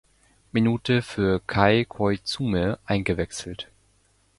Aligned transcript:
Minute 0.51 1.03
für 1.03 1.39
Kei 1.45 1.85
Koizumi 1.87 2.73
eingewechselt. 2.87 3.67